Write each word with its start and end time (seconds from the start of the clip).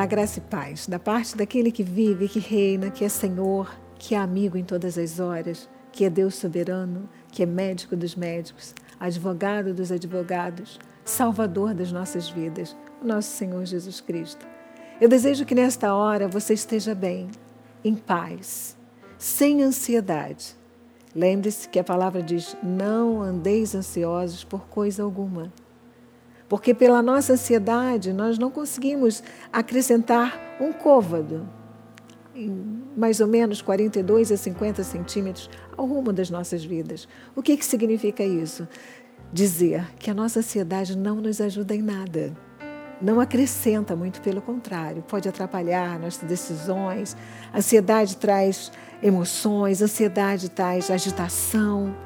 Olá, 0.00 0.06
graça 0.06 0.38
e 0.38 0.40
paz, 0.40 0.86
da 0.86 0.98
parte 0.98 1.36
daquele 1.36 1.70
que 1.70 1.82
vive, 1.82 2.26
que 2.26 2.38
reina, 2.38 2.90
que 2.90 3.04
é 3.04 3.08
Senhor, 3.10 3.70
que 3.98 4.14
é 4.14 4.18
amigo 4.18 4.56
em 4.56 4.64
todas 4.64 4.96
as 4.96 5.20
horas, 5.20 5.68
que 5.92 6.06
é 6.06 6.08
Deus 6.08 6.36
soberano, 6.36 7.06
que 7.30 7.42
é 7.42 7.46
médico 7.46 7.94
dos 7.94 8.16
médicos, 8.16 8.74
advogado 8.98 9.74
dos 9.74 9.92
advogados, 9.92 10.78
salvador 11.04 11.74
das 11.74 11.92
nossas 11.92 12.30
vidas, 12.30 12.74
o 13.02 13.06
nosso 13.06 13.28
Senhor 13.36 13.62
Jesus 13.66 14.00
Cristo. 14.00 14.46
Eu 14.98 15.06
desejo 15.06 15.44
que 15.44 15.54
nesta 15.54 15.94
hora 15.94 16.26
você 16.26 16.54
esteja 16.54 16.94
bem, 16.94 17.28
em 17.84 17.94
paz, 17.94 18.78
sem 19.18 19.62
ansiedade. 19.62 20.56
Lembre-se 21.14 21.68
que 21.68 21.78
a 21.78 21.84
palavra 21.84 22.22
diz: 22.22 22.56
não 22.62 23.20
andeis 23.20 23.74
ansiosos 23.74 24.44
por 24.44 24.66
coisa 24.66 25.02
alguma. 25.02 25.52
Porque 26.50 26.74
pela 26.74 27.00
nossa 27.00 27.34
ansiedade 27.34 28.12
nós 28.12 28.36
não 28.36 28.50
conseguimos 28.50 29.22
acrescentar 29.52 30.58
um 30.60 30.72
côvado, 30.72 31.48
mais 32.96 33.20
ou 33.20 33.28
menos 33.28 33.62
42 33.62 34.32
a 34.32 34.36
50 34.36 34.82
centímetros, 34.82 35.48
ao 35.76 35.86
rumo 35.86 36.12
das 36.12 36.28
nossas 36.28 36.64
vidas. 36.64 37.06
O 37.36 37.42
que, 37.42 37.56
que 37.56 37.64
significa 37.64 38.24
isso? 38.24 38.66
Dizer 39.32 39.94
que 39.96 40.10
a 40.10 40.14
nossa 40.14 40.40
ansiedade 40.40 40.98
não 40.98 41.20
nos 41.20 41.40
ajuda 41.40 41.72
em 41.72 41.82
nada 41.82 42.36
não 43.00 43.18
acrescenta, 43.18 43.96
muito 43.96 44.20
pelo 44.20 44.42
contrário, 44.42 45.02
pode 45.02 45.26
atrapalhar 45.28 45.98
nossas 45.98 46.28
decisões. 46.28 47.16
A 47.50 47.58
ansiedade 47.58 48.16
traz 48.18 48.70
emoções, 49.02 49.80
a 49.80 49.86
ansiedade 49.86 50.50
traz 50.50 50.90
agitação. 50.90 51.96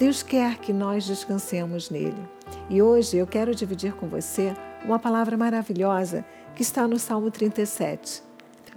Deus 0.00 0.22
quer 0.22 0.56
que 0.56 0.72
nós 0.72 1.04
descansemos 1.04 1.90
nele. 1.90 2.26
E 2.70 2.80
hoje 2.80 3.18
eu 3.18 3.26
quero 3.26 3.54
dividir 3.54 3.92
com 3.92 4.08
você 4.08 4.54
uma 4.82 4.98
palavra 4.98 5.36
maravilhosa 5.36 6.24
que 6.54 6.62
está 6.62 6.88
no 6.88 6.98
Salmo 6.98 7.30
37. 7.30 8.22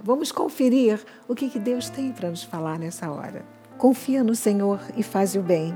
Vamos 0.02 0.30
conferir 0.30 1.02
o 1.26 1.34
que 1.34 1.58
Deus 1.58 1.88
tem 1.88 2.12
para 2.12 2.28
nos 2.28 2.42
falar 2.42 2.78
nessa 2.78 3.10
hora. 3.10 3.42
Confia 3.78 4.22
no 4.22 4.34
Senhor 4.34 4.78
e 4.98 5.02
faz 5.02 5.34
o 5.34 5.40
bem. 5.40 5.74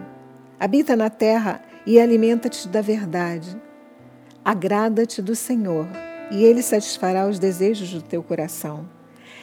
Habita 0.61 0.95
na 0.95 1.09
terra 1.09 1.63
e 1.87 1.99
alimenta-te 1.99 2.69
da 2.69 2.83
verdade. 2.83 3.59
Agrada-te 4.45 5.23
do 5.23 5.35
Senhor, 5.35 5.87
e 6.31 6.45
Ele 6.45 6.61
satisfará 6.61 7.27
os 7.27 7.39
desejos 7.39 7.91
do 7.91 8.03
teu 8.03 8.23
coração. 8.23 8.87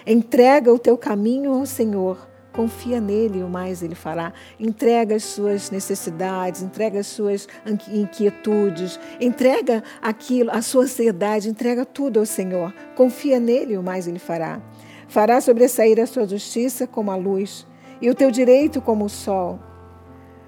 Entrega 0.05 0.71
o 0.71 0.77
teu 0.77 0.99
caminho 0.99 1.52
ao 1.52 1.65
Senhor, 1.65 2.27
confia 2.56 3.02
nele 3.02 3.44
o 3.44 3.50
mais 3.50 3.84
ele 3.84 3.95
fará. 3.95 4.31
Entrega 4.58 5.16
as 5.16 5.23
suas 5.23 5.70
necessidades, 5.70 6.61
entrega 6.61 7.00
as 7.00 7.08
suas 7.08 7.48
inquietudes, 7.92 8.98
entrega 9.20 9.84
aquilo, 10.02 10.50
a 10.52 10.61
sua 10.61 10.83
ansiedade, 10.83 11.50
entrega 11.50 11.86
tudo 11.86 12.20
ao 12.20 12.26
Senhor. 12.26 12.73
Confia 12.95 13.39
nele 13.39 13.78
o 13.78 13.83
mais 13.83 14.08
ele 14.08 14.20
fará. 14.20 14.61
Fará 15.08 15.42
sobressair 15.42 16.00
a 16.00 16.08
sua 16.08 16.26
justiça 16.26 16.88
como 16.88 17.11
a 17.11 17.16
luz 17.16 17.67
e 18.02 18.09
o 18.09 18.16
teu 18.16 18.31
direito 18.31 18.81
como 18.81 19.06
o 19.06 19.09
sol. 19.09 19.59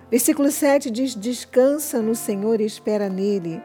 Versículo 0.10 0.50
7 0.50 0.90
diz: 0.90 1.14
Descansa 1.14 2.02
no 2.02 2.16
Senhor 2.16 2.62
e 2.62 2.66
espera 2.66 3.10
nele. 3.10 3.62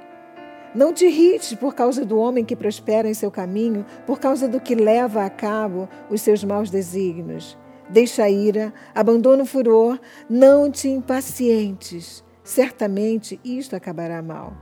Não 0.74 0.92
te 0.92 1.04
irrites 1.04 1.54
por 1.54 1.74
causa 1.74 2.04
do 2.04 2.18
homem 2.18 2.44
que 2.44 2.56
prospera 2.56 3.08
em 3.08 3.14
seu 3.14 3.30
caminho, 3.30 3.84
por 4.06 4.18
causa 4.18 4.48
do 4.48 4.58
que 4.58 4.74
leva 4.74 5.24
a 5.24 5.30
cabo 5.30 5.88
os 6.10 6.22
seus 6.22 6.42
maus 6.42 6.70
desígnios. 6.70 7.56
Deixa 7.88 8.24
a 8.24 8.30
ira, 8.30 8.72
abandona 8.94 9.42
o 9.42 9.46
furor, 9.46 9.98
não 10.28 10.70
te 10.70 10.88
impacientes. 10.88 12.24
Certamente 12.42 13.40
isto 13.44 13.76
acabará 13.76 14.22
mal. 14.22 14.52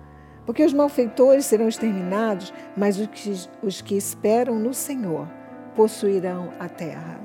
Porque 0.44 0.64
os 0.64 0.72
malfeitores 0.72 1.44
serão 1.44 1.68
exterminados, 1.68 2.52
mas 2.76 2.98
os 2.98 3.06
que, 3.06 3.32
os 3.62 3.80
que 3.80 3.96
esperam 3.96 4.58
no 4.58 4.74
Senhor 4.74 5.28
possuirão 5.76 6.50
a 6.58 6.68
terra. 6.68 7.20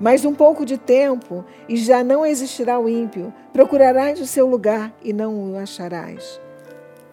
Mais 0.00 0.24
um 0.24 0.34
pouco 0.34 0.66
de 0.66 0.76
tempo 0.76 1.44
e 1.68 1.76
já 1.76 2.02
não 2.02 2.26
existirá 2.26 2.78
o 2.78 2.88
ímpio. 2.88 3.32
Procurarás 3.52 4.20
o 4.20 4.26
seu 4.26 4.46
lugar 4.46 4.92
e 5.02 5.12
não 5.12 5.52
o 5.52 5.56
acharás. 5.56 6.40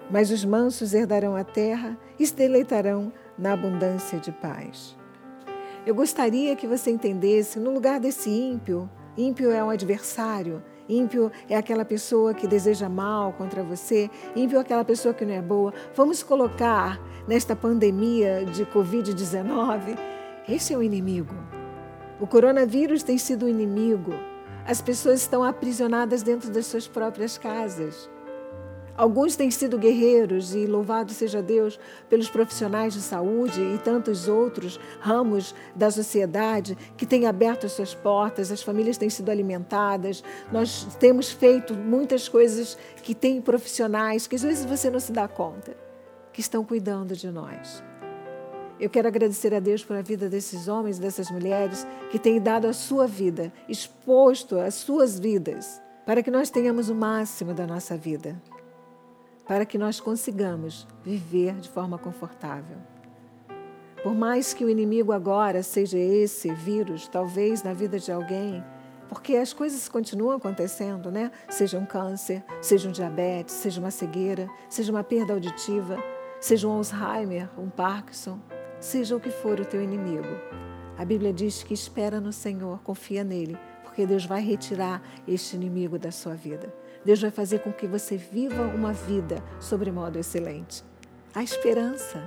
Mas 0.10 0.32
os 0.32 0.44
mansos 0.44 0.94
herdarão 0.94 1.36
a 1.36 1.44
terra 1.44 1.98
e 2.20 2.26
se 2.26 2.34
deleitarão 2.34 3.14
na 3.38 3.54
abundância 3.54 4.20
de 4.20 4.32
paz. 4.32 4.98
Eu 5.84 5.96
gostaria 5.96 6.56
que 6.56 6.68
você 6.68 6.92
entendesse, 6.92 7.60
no 7.60 7.74
lugar 7.74 8.00
desse 8.00 8.30
ímpio, 8.30 8.88
ímpio 9.18 9.50
é 9.50 9.64
um 9.64 9.72
adversário, 9.72 10.62
ímpio 10.88 11.32
é 11.50 11.58
aquela 11.58 11.84
pessoa 11.84 12.36
que 12.36 12.46
deseja 12.46 12.88
mal 12.88 13.34
contra 13.34 13.64
você, 13.64 14.08
ímpio 14.36 14.60
é 14.60 14.62
aquela 14.62 14.86
pessoa 14.86 15.12
que 15.12 15.26
não 15.26 15.34
é 15.34 15.42
boa. 15.42 15.74
Vamos 15.96 16.22
colocar 16.22 17.02
nesta 17.28 17.56
pandemia 17.56 18.46
de 18.46 18.64
Covid-19, 18.68 19.98
esse 20.48 20.72
é 20.72 20.78
o 20.78 20.84
inimigo. 20.84 21.34
O 22.20 22.28
coronavírus 22.28 23.02
tem 23.02 23.18
sido 23.18 23.48
o 23.48 23.50
inimigo. 23.50 24.14
As 24.68 24.84
pessoas 24.84 25.22
estão 25.22 25.44
aprisionadas 25.44 26.22
dentro 26.22 26.52
das 26.52 26.68
suas 26.68 26.88
próprias 26.88 27.40
casas. 27.40 28.08
Alguns 29.02 29.36
têm 29.36 29.50
sido 29.50 29.80
guerreiros 29.80 30.54
e 30.54 30.68
louvado 30.68 31.12
seja 31.12 31.42
Deus 31.42 31.80
pelos 32.08 32.30
profissionais 32.30 32.94
de 32.94 33.02
saúde 33.02 33.60
e 33.60 33.80
tantos 33.80 34.28
outros 34.28 34.80
ramos 35.00 35.56
da 35.76 35.90
sociedade 35.90 36.78
que 36.96 37.04
têm 37.04 37.26
aberto 37.26 37.66
as 37.66 37.72
suas 37.72 37.96
portas, 37.96 38.52
as 38.52 38.62
famílias 38.62 39.00
têm 39.00 39.10
sido 39.10 39.32
alimentadas. 39.32 40.24
Nós 40.52 40.88
temos 41.00 41.32
feito 41.32 41.74
muitas 41.74 42.30
coisas 42.30 42.78
que 43.02 43.16
têm 43.16 43.42
profissionais 43.42 44.28
que 44.28 44.36
às 44.36 44.44
vezes 44.44 44.66
você 44.66 44.88
não 44.92 45.00
se 45.00 45.12
dá 45.12 45.28
conta, 45.28 45.76
que 46.32 46.40
estão 46.40 46.64
cuidando 46.64 47.16
de 47.16 47.32
nós. 47.32 47.84
Eu 48.80 48.88
quero 48.88 49.08
agradecer 49.08 49.52
a 49.56 49.60
Deus 49.60 49.84
por 49.84 49.96
a 49.96 50.04
vida 50.04 50.30
desses 50.30 50.68
homens 50.68 51.00
e 51.00 51.02
dessas 51.02 51.32
mulheres 51.32 51.88
que 52.12 52.20
têm 52.20 52.40
dado 52.40 52.68
a 52.68 52.74
sua 52.74 53.08
vida, 53.08 53.52
exposto 53.68 54.60
as 54.60 54.76
suas 54.76 55.18
vidas, 55.18 55.82
para 56.06 56.22
que 56.22 56.30
nós 56.30 56.52
tenhamos 56.52 56.88
o 56.88 56.94
máximo 56.94 57.52
da 57.52 57.66
nossa 57.66 57.98
vida 57.98 58.40
para 59.52 59.66
que 59.66 59.78
nós 59.78 60.00
consigamos 60.00 60.88
viver 61.04 61.56
de 61.56 61.68
forma 61.68 61.98
confortável. 61.98 62.78
Por 64.02 64.16
mais 64.16 64.54
que 64.54 64.64
o 64.64 64.70
inimigo 64.70 65.12
agora 65.12 65.62
seja 65.62 65.98
esse 65.98 66.54
vírus, 66.54 67.06
talvez 67.10 67.62
na 67.62 67.74
vida 67.74 68.00
de 68.00 68.14
alguém, 68.14 68.64
porque 69.10 69.36
as 69.36 69.52
coisas 69.52 69.90
continuam 69.90 70.38
acontecendo, 70.38 71.12
né? 71.12 71.30
Seja 71.50 71.78
um 71.78 71.86
câncer, 71.86 72.42
seja 72.62 72.88
um 72.88 72.94
diabetes, 72.94 73.54
seja 73.56 73.82
uma 73.82 73.92
cegueira, 73.92 74.48
seja 74.70 74.90
uma 74.90 75.04
perda 75.04 75.34
auditiva, 75.34 75.98
seja 76.40 76.66
um 76.66 76.72
Alzheimer, 76.72 77.50
um 77.60 77.70
Parkinson, 77.70 78.40
seja 78.80 79.18
o 79.18 79.20
que 79.20 79.32
for 79.32 79.60
o 79.60 79.66
teu 79.66 79.84
inimigo. 79.84 80.34
A 80.98 81.04
Bíblia 81.04 81.34
diz 81.34 81.62
que 81.62 81.74
espera 81.74 82.22
no 82.22 82.32
Senhor, 82.32 82.80
confia 82.84 83.22
nele, 83.22 83.58
porque 83.84 84.06
Deus 84.06 84.26
vai 84.26 84.42
retirar 84.42 85.04
este 85.28 85.58
inimigo 85.58 86.00
da 86.00 86.10
sua 86.10 86.36
vida. 86.36 86.74
Deus 87.04 87.22
vai 87.22 87.32
fazer 87.32 87.60
com 87.60 87.72
que 87.72 87.88
você 87.88 88.16
viva 88.18 88.64
uma 88.64 88.94
vida 88.94 89.44
sobre 89.60 89.92
modo 89.92 90.20
excelente. 90.20 90.84
A 91.34 91.44
esperança. 91.44 92.22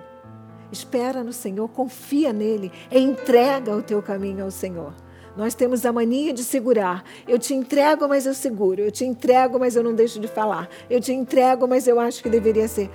Espera 0.72 1.22
no 1.22 1.32
Senhor, 1.32 1.68
confia 1.68 2.32
nele, 2.32 2.72
entrega 2.90 3.76
o 3.76 3.82
teu 3.82 4.02
caminho 4.02 4.44
ao 4.44 4.50
Senhor. 4.50 4.94
Nós 5.36 5.54
temos 5.54 5.84
a 5.84 5.92
mania 5.92 6.32
de 6.32 6.44
segurar. 6.44 7.04
Eu 7.26 7.38
te 7.38 7.54
entrego, 7.54 8.08
mas 8.08 8.24
eu 8.24 8.34
seguro. 8.34 8.80
Eu 8.80 8.90
te 8.90 9.04
entrego, 9.04 9.58
mas 9.58 9.74
eu 9.74 9.82
não 9.82 9.94
deixo 9.94 10.20
de 10.20 10.28
falar. 10.28 10.68
Eu 10.88 11.00
te 11.00 11.12
entrego, 11.12 11.66
mas 11.66 11.88
eu 11.88 11.98
acho 11.98 12.22
que 12.22 12.30
deveria 12.30 12.68
ser. 12.68 12.88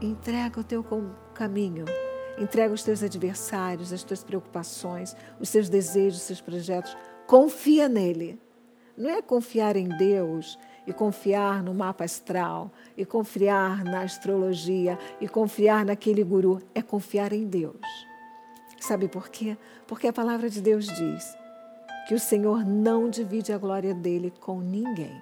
Entrega 0.00 0.60
o 0.60 0.64
teu 0.64 0.84
caminho. 1.32 1.86
Entrega 2.38 2.74
os 2.74 2.82
teus 2.82 3.02
adversários, 3.02 3.94
as 3.94 4.04
tuas 4.04 4.22
preocupações, 4.22 5.16
os 5.40 5.48
seus 5.48 5.70
desejos, 5.70 6.18
os 6.18 6.26
seus 6.26 6.40
projetos. 6.40 6.94
Confia 7.26 7.88
nele. 7.88 8.38
Não 8.94 9.10
é 9.10 9.22
confiar 9.22 9.74
em 9.74 9.88
Deus 9.88 10.58
e 10.86 10.92
confiar 10.92 11.62
no 11.62 11.74
mapa 11.74 12.04
astral, 12.04 12.70
e 12.96 13.04
confiar 13.04 13.84
na 13.84 14.02
astrologia, 14.02 14.98
e 15.20 15.28
confiar 15.28 15.84
naquele 15.84 16.22
guru, 16.22 16.62
é 16.74 16.80
confiar 16.80 17.32
em 17.32 17.44
Deus. 17.44 18.06
Sabe 18.78 19.08
por 19.08 19.28
quê? 19.28 19.56
Porque 19.86 20.06
a 20.06 20.12
palavra 20.12 20.48
de 20.48 20.60
Deus 20.60 20.86
diz 20.86 21.36
que 22.06 22.14
o 22.14 22.20
Senhor 22.20 22.64
não 22.64 23.10
divide 23.10 23.52
a 23.52 23.58
glória 23.58 23.92
dele 23.92 24.32
com 24.40 24.60
ninguém. 24.60 25.20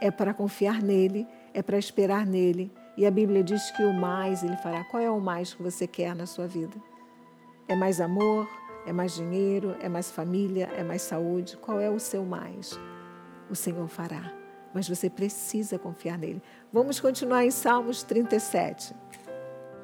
É 0.00 0.10
para 0.10 0.34
confiar 0.34 0.82
nele, 0.82 1.26
é 1.52 1.62
para 1.62 1.78
esperar 1.78 2.26
nele, 2.26 2.72
e 2.96 3.06
a 3.06 3.10
Bíblia 3.10 3.44
diz 3.44 3.70
que 3.72 3.84
o 3.84 3.92
mais 3.92 4.42
ele 4.42 4.56
fará. 4.56 4.82
Qual 4.84 5.00
é 5.00 5.10
o 5.10 5.20
mais 5.20 5.54
que 5.54 5.62
você 5.62 5.86
quer 5.86 6.16
na 6.16 6.26
sua 6.26 6.48
vida? 6.48 6.76
É 7.68 7.76
mais 7.76 8.00
amor? 8.00 8.48
É 8.86 8.92
mais 8.92 9.14
dinheiro? 9.14 9.76
É 9.80 9.88
mais 9.88 10.10
família? 10.10 10.68
É 10.76 10.82
mais 10.82 11.02
saúde? 11.02 11.56
Qual 11.56 11.80
é 11.80 11.88
o 11.88 12.00
seu 12.00 12.24
mais? 12.24 12.78
O 13.48 13.54
Senhor 13.54 13.88
fará 13.88 14.43
mas 14.74 14.88
você 14.88 15.08
precisa 15.08 15.78
confiar 15.78 16.18
nele. 16.18 16.42
Vamos 16.72 16.98
continuar 16.98 17.44
em 17.44 17.50
Salmos 17.50 18.02
37. 18.02 18.92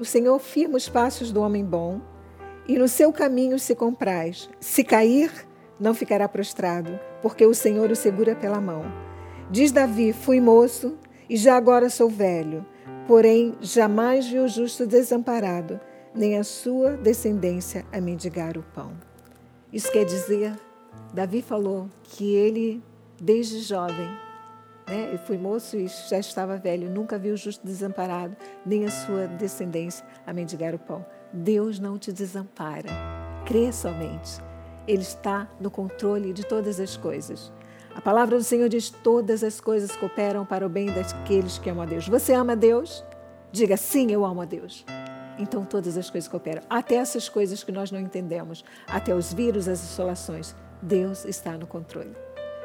O 0.00 0.04
Senhor 0.04 0.38
firma 0.40 0.76
os 0.76 0.88
passos 0.88 1.30
do 1.30 1.40
homem 1.40 1.64
bom 1.64 2.00
e 2.66 2.76
no 2.76 2.88
seu 2.88 3.12
caminho 3.12 3.58
se 3.58 3.74
compraz. 3.74 4.50
Se 4.58 4.82
cair, 4.82 5.30
não 5.78 5.94
ficará 5.94 6.28
prostrado, 6.28 6.98
porque 7.22 7.46
o 7.46 7.54
Senhor 7.54 7.90
o 7.90 7.96
segura 7.96 8.34
pela 8.34 8.60
mão. 8.60 8.82
Diz 9.50 9.70
Davi: 9.72 10.12
Fui 10.12 10.40
moço 10.40 10.98
e 11.28 11.36
já 11.36 11.56
agora 11.56 11.88
sou 11.88 12.08
velho, 12.08 12.66
porém 13.06 13.54
jamais 13.60 14.26
vi 14.26 14.38
o 14.38 14.48
justo 14.48 14.86
desamparado, 14.86 15.80
nem 16.14 16.38
a 16.38 16.44
sua 16.44 16.96
descendência 16.96 17.86
a 17.92 18.00
mendigar 18.00 18.58
o 18.58 18.62
pão. 18.74 18.92
Isso 19.72 19.90
quer 19.92 20.04
dizer, 20.04 20.52
Davi 21.14 21.42
falou 21.42 21.88
que 22.02 22.34
ele, 22.34 22.82
desde 23.20 23.60
jovem, 23.60 24.08
né, 24.90 25.08
ele 25.08 25.18
foi 25.18 25.38
moço 25.38 25.76
e 25.76 25.86
já 25.86 26.18
estava 26.18 26.56
velho, 26.56 26.90
nunca 26.90 27.18
viu 27.18 27.34
o 27.34 27.36
justo 27.36 27.64
desamparado, 27.64 28.36
nem 28.66 28.84
a 28.84 28.90
sua 28.90 29.26
descendência 29.26 30.04
a 30.26 30.32
mendigar 30.32 30.74
o 30.74 30.78
pão. 30.78 31.06
Deus 31.32 31.78
não 31.78 31.96
te 31.96 32.12
desampara. 32.12 32.90
Crê 33.46 33.72
somente. 33.72 34.40
Ele 34.86 35.02
está 35.02 35.48
no 35.60 35.70
controle 35.70 36.32
de 36.32 36.44
todas 36.44 36.80
as 36.80 36.96
coisas. 36.96 37.52
A 37.94 38.00
palavra 38.00 38.36
do 38.36 38.44
Senhor 38.44 38.68
diz: 38.68 38.90
todas 38.90 39.44
as 39.44 39.60
coisas 39.60 39.94
cooperam 39.94 40.44
para 40.44 40.66
o 40.66 40.68
bem 40.68 40.86
daqueles 40.86 41.58
que 41.58 41.70
amam 41.70 41.84
a 41.84 41.86
Deus. 41.86 42.08
Você 42.08 42.32
ama 42.32 42.52
a 42.52 42.56
Deus? 42.56 43.04
Diga 43.52 43.76
sim, 43.76 44.10
eu 44.10 44.24
amo 44.24 44.40
a 44.40 44.44
Deus. 44.44 44.84
Então 45.38 45.64
todas 45.64 45.96
as 45.96 46.10
coisas 46.10 46.28
cooperam, 46.28 46.62
até 46.68 46.96
essas 46.96 47.28
coisas 47.28 47.64
que 47.64 47.72
nós 47.72 47.90
não 47.90 47.98
entendemos, 47.98 48.64
até 48.86 49.14
os 49.14 49.32
vírus, 49.32 49.68
as 49.68 49.82
insolações. 49.82 50.54
Deus 50.82 51.24
está 51.24 51.56
no 51.56 51.66
controle. 51.66 52.14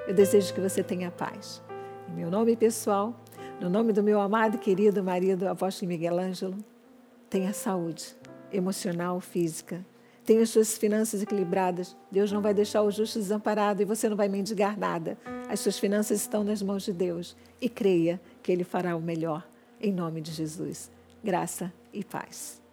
Eu 0.07 0.13
desejo 0.13 0.53
que 0.53 0.61
você 0.61 0.83
tenha 0.83 1.09
paz. 1.09 1.64
Em 2.07 2.13
meu 2.13 2.29
nome 2.29 2.55
pessoal, 2.55 3.19
no 3.59 3.69
nome 3.69 3.93
do 3.93 4.03
meu 4.03 4.19
amado 4.19 4.55
e 4.55 4.59
querido 4.59 5.03
marido, 5.03 5.47
apóstolo 5.47 5.89
Miguel 5.89 6.19
Ângelo, 6.19 6.57
tenha 7.29 7.53
saúde 7.53 8.15
emocional, 8.51 9.19
física. 9.19 9.85
Tenha 10.23 10.41
as 10.41 10.49
suas 10.49 10.77
finanças 10.77 11.21
equilibradas. 11.21 11.95
Deus 12.11 12.31
não 12.31 12.41
vai 12.41 12.53
deixar 12.53 12.81
o 12.81 12.89
justo 12.89 13.19
desamparado 13.19 13.81
e 13.81 13.85
você 13.85 14.09
não 14.09 14.17
vai 14.17 14.27
mendigar 14.27 14.77
nada. 14.77 15.17
As 15.47 15.59
suas 15.59 15.77
finanças 15.77 16.21
estão 16.21 16.43
nas 16.43 16.61
mãos 16.61 16.83
de 16.83 16.91
Deus. 16.91 17.35
E 17.61 17.69
creia 17.69 18.19
que 18.41 18.51
Ele 18.51 18.63
fará 18.63 18.95
o 18.95 19.01
melhor. 19.01 19.47
Em 19.79 19.91
nome 19.91 20.21
de 20.21 20.31
Jesus. 20.31 20.89
Graça 21.23 21.71
e 21.93 22.03
paz. 22.03 22.64